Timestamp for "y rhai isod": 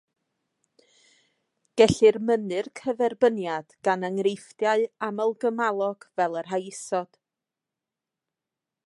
6.43-7.21